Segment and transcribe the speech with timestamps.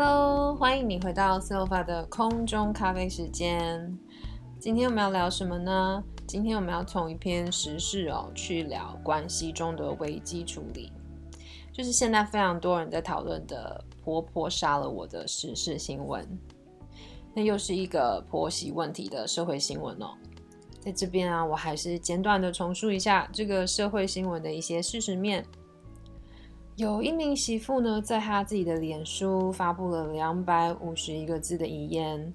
[0.00, 3.98] Hello，欢迎你回到 Sofa 的空中咖啡时间。
[4.60, 6.04] 今天我们要聊什么呢？
[6.24, 10.92] 今天我们要从一篇时事哦去聊关系中的危机处理，
[11.72, 16.24] 就是现在非常多人在讨论的“婆婆杀了我”的时事新闻。
[17.34, 20.10] 那又是一个婆媳问题的社会新闻哦。
[20.78, 25.44] 在这边啊，我还是简短的重述一下这个社会新闻的一些事实面。
[26.78, 32.32] 有一名媳妇呢，在她自己的脸书发布了两百五十一个字的遗言。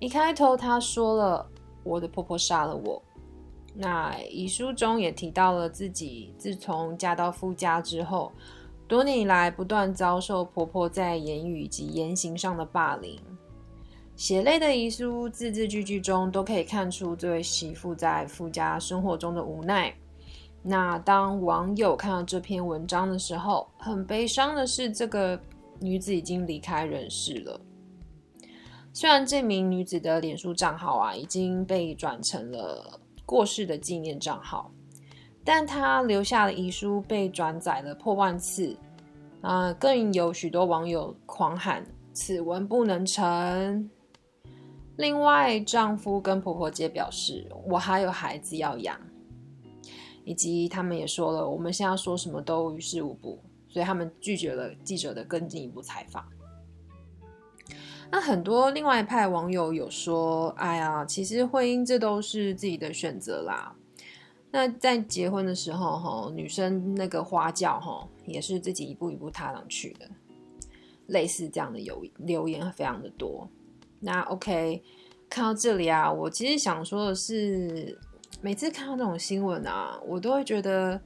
[0.00, 1.48] 一开头，她说了
[1.84, 3.00] ：“我的婆婆杀了我。”
[3.76, 8.32] 那遗书中也提到了自己自从嫁到夫家之后，
[8.88, 13.16] 多年以来不断遭受婆婆在言语及言行上的霸凌。
[14.16, 19.94] 血泪的遗书，字字句句中都可以看出这位媳妇在夫家生活中的无奈。
[20.62, 25.38] 那当网友看到这篇文章的时候，很悲伤的是，这个
[25.80, 27.60] 女子已经离开人世了。
[28.92, 34.70] 虽然这名女子的脸书账号啊已经被转成了过世的纪念账号，
[35.44, 38.76] 但她留下的遗书被转载了破万次，
[39.40, 43.88] 啊，更有许多网友狂喊“此文不能成”。
[44.96, 48.98] 另外，丈夫跟婆婆皆表示：“我还有孩子要养。”
[50.28, 56.22] 以及他们也说了，我们现在说什么都于事无补，所以他们拒绝了记者的更进一步采访。
[58.10, 63.74] 那很多另外一派网友有说：“哎呀，其实婚姻这都是自己的选择啦。
[64.50, 70.06] 那在结婚的时候，哈，女生那个花轿，哈，也是自己一步一步踏上去的。”
[71.08, 73.48] 类似这样的有留言非常的多。
[73.98, 74.82] 那 OK，
[75.30, 77.98] 看到这里啊，我其实想说的是。
[78.40, 81.00] 每次看到这种新闻啊，我都会觉得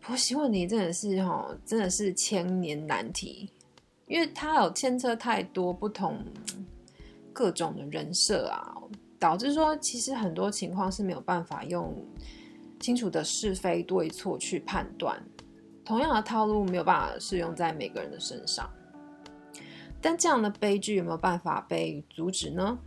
[0.00, 3.50] 婆媳问题真的是哈，真的是千年难题，
[4.06, 6.24] 因为它有牵扯太多不同
[7.30, 8.74] 各种的人设啊，
[9.18, 11.94] 导致说其实很多情况是没有办法用
[12.80, 15.22] 清楚的是非对错去判断，
[15.84, 18.68] 同样的套路没有办法适用在每个人的身上，
[20.00, 22.78] 但这样的悲剧有没有办法被阻止呢？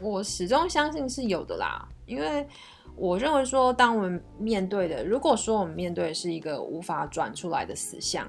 [0.00, 2.48] 我始终相信是有的啦，因为。
[2.96, 8.26] 我认为说，当我们面对的，如果说我们面对的是一个无法转出来的死相，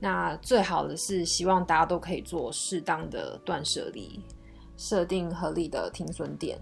[0.00, 4.20] 那最好的是希望大家都可以做适当的断舍离，
[4.76, 6.58] 设定合理的停损点。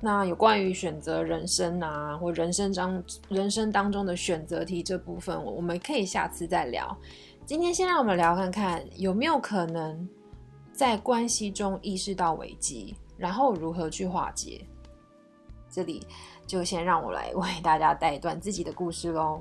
[0.00, 6.96] 那有关于选择人生啊，或人生当人生当中的选择题这部分，我们可以下次再聊。
[7.44, 10.08] 今天先让我们聊看看有没有可能
[10.72, 14.64] 在关系中意识到危机，然后如何去化解。
[15.78, 16.04] 这里
[16.44, 19.40] 就先让我来 为大家带一段自己的故事喽。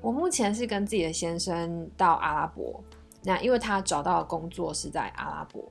[0.00, 2.82] 我目前是跟自己的先生到阿拉伯，
[3.22, 5.62] 那因为他找到的工作是在阿拉伯。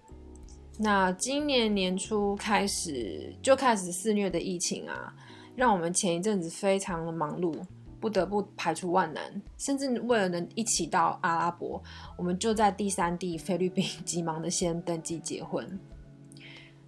[0.78, 5.14] 那今年年初开始就开始肆虐的疫情啊，
[5.58, 7.54] 让我们前一阵子非常的忙碌，
[8.00, 11.84] 不得不排除万难，甚至为了能一起到阿拉伯，
[12.18, 15.78] 我们就在第三地菲律宾 急忙的先登记结婚。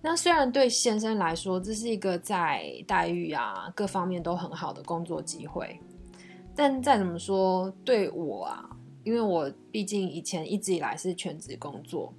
[0.06, 5.80] 那虽然对先生来说，这是一个在待遇啊各方面都很好的工作机会，
[6.54, 8.70] 但再怎么说，对我啊，
[9.06, 12.14] 因为我毕竟以前一直以来是全职工作，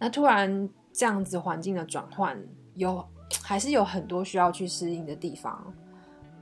[0.00, 2.36] 那突然这样子环境的转换，
[2.74, 3.06] 有
[3.40, 5.72] 还是有很多需要去适应的地方，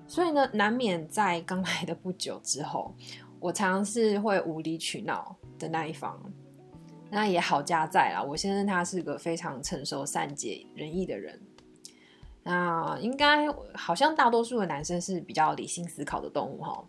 [0.06, 2.94] 所以呢，难免在刚来的不久之后，
[3.38, 6.18] 我常常是会无理取闹的那一方。
[7.10, 11.40] 那也好家在啦，我先生他是个非常成熟、善解人意的人。
[12.42, 16.84] 那应该好像大多数的男生是比较理性思考的动物哈，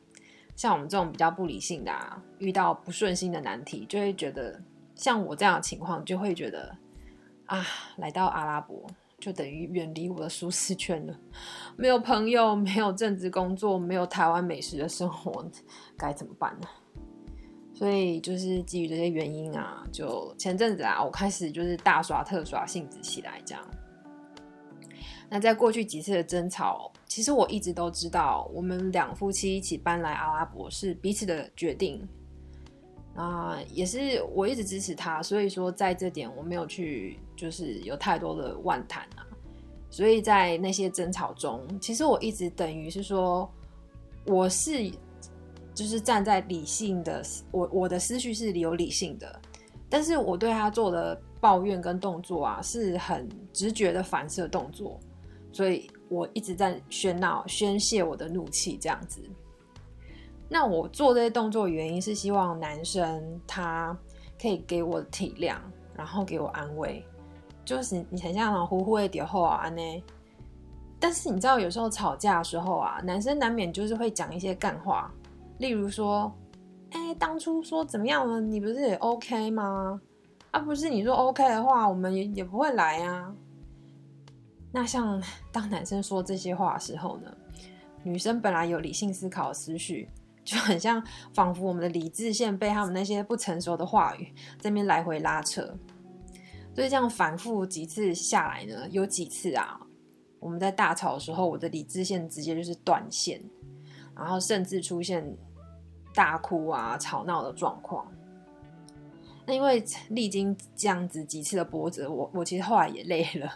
[0.55, 4.61] 像我们这种比较不理性的，啊，遇到不顺心的难题，就会觉得
[4.95, 6.75] 像我这样的情况，就会觉得
[7.47, 7.65] 啊，
[7.97, 8.85] 来到阿拉伯
[9.19, 11.19] 就等于远离我的舒适圈了，
[11.75, 15.43] 没有朋友，没有正职工作，没有台湾美食的生活，
[15.97, 16.67] 该怎么办呢？
[17.77, 23.63] 所以就是基于这些原因啊，就前阵子啊，我开始就是大耍特耍性子起来这样。
[25.29, 32.01] 那在过去几次的争吵，其实我一直都知道，我们两夫妻一起搬来阿拉伯是彼此的决定
[33.13, 39.21] 啊，也是我一直支持他，所以说在这点我没有去就是有太多的万谈啊。
[39.91, 43.47] 所以在那些争吵中，其实我一直等于是说
[44.25, 44.91] 我是。
[45.77, 47.21] 就是站在理性的，
[47.51, 49.39] 我我的思绪是有理性的，
[49.88, 55.00] 但是我对他做的抱怨跟动作啊，是很直觉的反射动作，
[55.51, 59.21] 所以我一直在喧闹宣泄我的怒气这样子。
[60.50, 63.95] 那我做这些动作原因是希望男生他
[64.41, 65.57] 可以给我体谅，
[65.94, 67.06] 然后给我安慰，
[67.63, 70.03] 就是你很像那种呼呼的点后啊呢。
[71.00, 75.13] 但是你知道，有时候吵架的时候啊，男生难免就是会讲一些干话，
[75.59, 76.31] 例如说
[76.92, 78.39] ：“哎，当初说怎么样了？
[78.39, 80.00] 你不是也 OK 吗？
[80.51, 83.33] 啊，不是你说 OK 的话，我们也也不会来啊。”
[84.71, 85.21] 那像
[85.51, 87.36] 当男生说这些话的时候呢，
[88.04, 90.07] 女生本来有理性思考的思绪，
[90.44, 91.01] 就很像
[91.33, 95.62] 仿佛我们的理智线被他们那些不成熟的话语这边来回拉扯，
[96.75, 99.80] 所以这样反复几次下来呢，有几次啊。
[100.39, 103.42] 我们在大吵的时候，我的理智线直接就是断线，
[104.15, 105.36] 然后甚至出现
[106.17, 108.11] 大哭啊、吵闹的状况。
[109.45, 113.53] 那因为历经这样子几次的波折，我我其实后来也累了。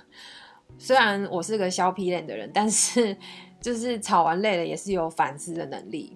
[0.78, 3.18] 虽然我是个消皮脸的人，但是
[3.60, 6.16] 就是吵完累了也是有反思的能力。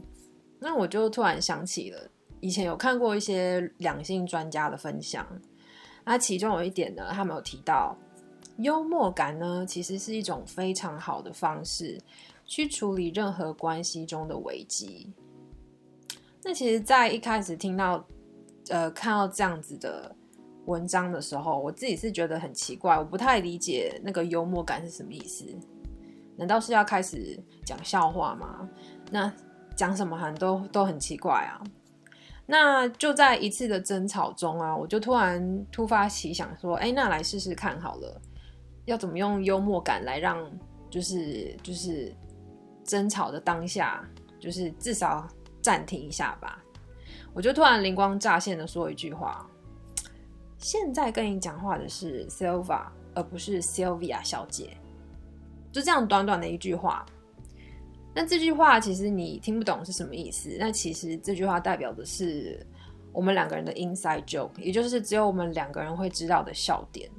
[0.59, 1.99] 那我就突然想起了
[2.39, 5.27] 以前有看过一些两性专家的分享，
[6.03, 7.97] 那其中有一点呢，他们有提到。
[8.59, 11.99] 幽默感呢，其实是一种非常好的方式，
[12.45, 15.11] 去处理任何关系中的危机。
[16.47, 18.05] 那其实，在一开始听到，
[18.69, 20.15] 呃，看到这样子的
[20.65, 25.43] 文章的时候，我自己是觉得很奇怪，我不太理解那个幽默感是什么意思？
[26.37, 28.69] 难道是要开始讲笑话吗？
[29.09, 29.33] 那
[29.75, 31.59] 讲什么好像都都很奇怪啊。
[32.45, 38.21] 那就在一次的争吵中啊，我就突然突发奇想说，哎，那来试试看好了。
[38.85, 40.47] 要怎么用幽默感来让，
[40.91, 42.13] 就是就是
[42.83, 44.07] 争吵的当下，
[44.39, 45.27] 就是至少
[45.65, 46.63] 暂停一下吧。
[47.33, 49.49] 我就突然灵光乍现的说一句话：
[50.59, 52.83] 现在跟你讲话的是 Silva，
[53.15, 54.77] 而不是 Sylvia 小姐。
[55.71, 57.03] 就这样短短的一句话。
[58.13, 60.55] 那这句话其实你听不懂是什么意思。
[60.59, 62.63] 那其实这句话代表的是
[63.11, 67.09] 我们两个人的 inside joke，也就是只有我们两个人会知道的笑点。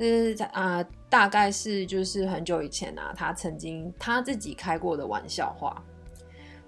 [0.00, 5.80] 是啊，大概是就是很久以前啊，他曾经他自己开过的玩笑话。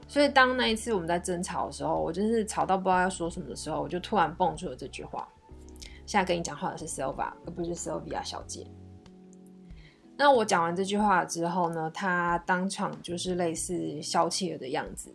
[0.07, 5.29] 所以当那一次我们在争吵的时候，我就是吵到不知道要说什么的时候，我就突然蹦出了这句话。
[6.07, 8.67] 现在跟你讲话的是 Silva，而不是 Sylvia 小姐。
[10.17, 15.13] 那我讲完这句话之后呢，他当场就是类似消气了的样子。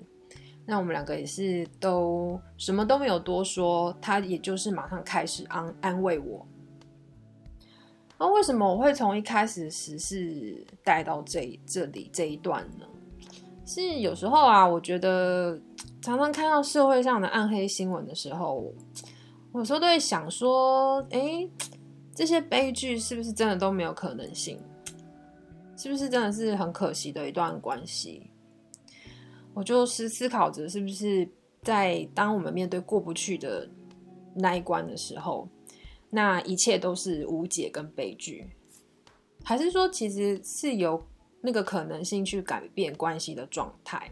[0.66, 6.46] 那我们两个也是都什么都没有多说，他也就是马上开始安安慰我。
[8.18, 12.86] 那为什么我会从一开始时是带到这这里这一段呢？
[13.70, 15.62] 是有时候啊，我觉得
[16.02, 18.74] 常常看到社会上的暗黑新闻的时候，
[19.52, 21.48] 我有时候都会想说：哎，
[22.16, 24.60] 这些悲剧是不是真的都没有可能性？
[25.78, 28.32] 是不是真的是很可惜的一段关系？
[29.54, 31.30] 我就是思考着，是不是
[31.62, 33.70] 在当我们面对过不去的
[34.34, 35.48] 那一关的时候。
[36.12, 38.50] 那一切都是无解跟悲剧，
[39.44, 41.06] 还是说其实是有
[41.42, 44.12] 那个可能性去改变关系的状态？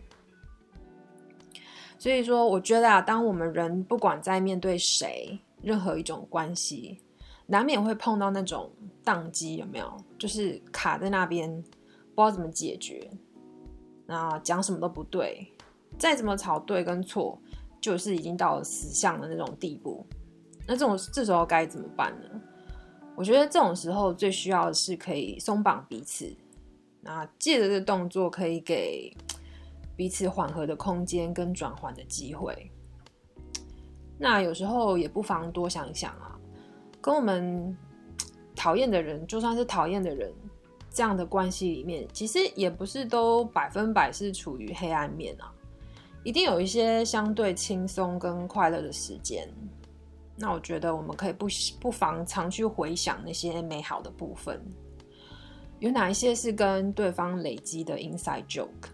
[1.99, 7.01] 所以说，我觉得啊，当我们人不管在面对谁，任何一种关系，
[7.47, 8.71] 难免会碰到那种
[9.03, 9.97] 宕机，有没有？
[10.17, 11.49] 就是卡在那边，
[12.13, 13.09] 不知道怎么解决，
[14.05, 15.51] 那讲什么都不对，
[15.97, 17.41] 再怎么吵对跟错，
[17.81, 20.05] 就是已经到了死相的那种地步。
[20.67, 22.41] 那这种这时候该怎么办呢？
[23.15, 26.31] 我觉得这种时候最需要的是可以松绑彼此，
[27.01, 29.15] 那借着这动作可以给
[29.95, 32.71] 彼此缓和的空间跟转换的机会。
[34.19, 36.37] 那有时候也不妨多想想啊，
[36.99, 37.75] 跟我们
[38.55, 40.33] 讨厌的人，就算是讨厌的人，
[40.89, 45.53] 这样的关系里面，其实也不是都百分百是处于黑暗面啊，
[46.23, 49.47] 一定有一些相对轻松跟快乐的时间。
[50.35, 51.47] 那我觉得我们可以不
[51.79, 54.59] 不妨常去回想那些美好的部分，
[55.79, 58.89] 有哪一些是跟对方累积的 inside joke，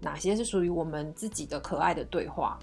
[0.00, 2.58] 哪些是属于我们自己的可爱的对话？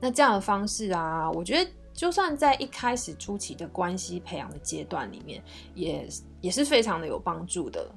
[0.00, 5.42] 那这样的方式啊，我觉得就算在一开始初期的关系培养的阶段里面，
[5.74, 6.08] 也
[6.40, 7.90] 也是非常的有帮助的。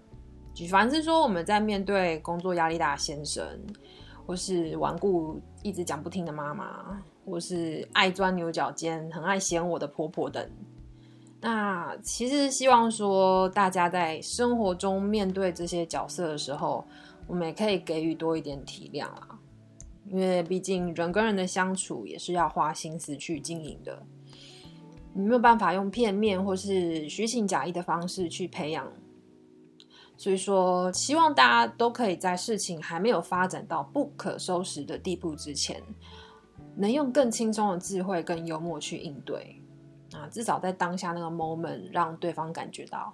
[0.53, 3.43] 举凡是说我们在面对工作压力大的先生，
[4.25, 7.01] 或是顽固一直讲不听的妈妈。
[7.23, 10.43] 或是爱钻牛角尖、很爱嫌我的婆婆等，
[11.41, 16.87] 那其实希望说大家在生活中面对这些角色的时候，
[17.25, 19.39] 我们也可以给予多一点体谅啊，
[20.07, 24.03] 因为毕竟人跟人的相处也是要花心思去经营的，
[25.13, 28.87] 你没有办法用片面或是虚情假意的方式去培养，
[30.15, 35.81] 所以说希望大家都可以在事情还没有发展到不可收拾的地步之前。
[36.75, 39.60] 能用更轻松的智慧跟幽默去应对
[40.13, 43.13] 啊，至少在当下那个 moment 让对方感觉到，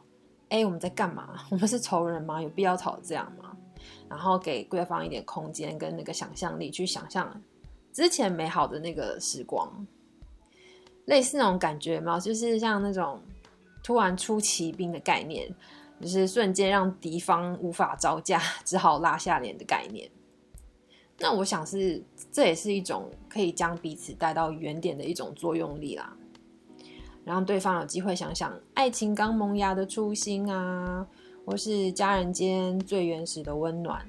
[0.49, 1.39] 哎，我们在干嘛？
[1.51, 2.41] 我们是仇人吗？
[2.41, 3.55] 有必要吵这样吗？
[4.09, 7.41] 然后给对方一点空间跟那个想象力去想象
[7.93, 9.85] 之前美好的那个时光，
[11.05, 12.19] 类似那种感觉吗？
[12.19, 13.21] 就是像那种
[13.83, 15.47] 突然出奇兵的概念，
[16.01, 20.09] 就是瞬间让敌方无法招架，只好拉下脸的概念。
[21.19, 26.15] 那我想是这也是一种可以将彼此带到原点的一种作用力啦，
[27.27, 31.05] 让对方有机会想想爱情刚萌芽的初心啊。
[31.49, 34.05] 或是家人间最原始的温暖。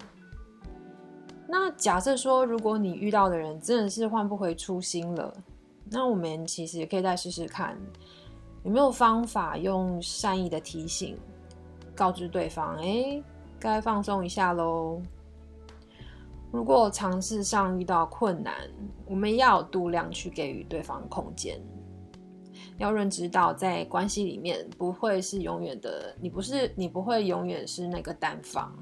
[1.47, 5.33] 那假设说，如果你遇到的人真的是换不回初心了，
[5.89, 7.79] 那我们其实也可以再试试看，
[8.65, 11.17] 有没有方法用善意的提醒，
[11.95, 13.23] 告知对方，哎，
[13.61, 15.01] 该放松一下喽。
[16.51, 18.53] 如果尝试上遇到困难，
[19.07, 21.61] 我们要有度量去给予对方空间。
[22.79, 28.73] 要认知到，在关系里面不会是永远的，你不是你不会永远是那个单方，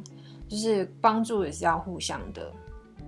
[0.47, 2.53] 就是帮助也是要互相的。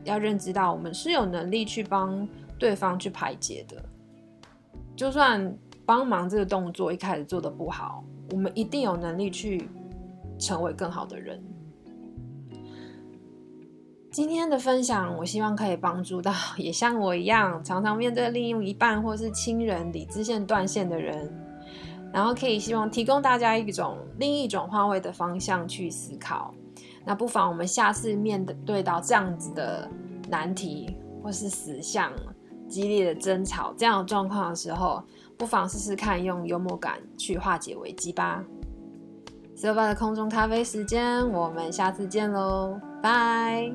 [0.04, 2.26] 要认知到，我们是有能力去帮
[2.58, 3.82] 对方去排解的。
[4.96, 5.54] 就算
[5.84, 9.68] 帮忙这个动作一开始做的不好，我们一定有能力去
[10.38, 11.42] 成为更好的人。
[14.10, 21.30] 今天的分享，我希望可以帮助到也像我一样常常面对另一半或是亲人理智线断线的人，
[22.12, 26.54] 然后可以希望提供大家一种另一种换位的方向去思考。
[27.04, 29.88] 那不妨我们下次面对到这样子的
[30.28, 32.10] 难题或是死相、
[32.66, 35.02] 激烈的争吵这样的状况的时候，
[35.36, 38.42] 不妨试试看用幽默感去化解危机吧。
[39.54, 43.70] s o f a 的空中咖啡时间，我们下次见喽，拜。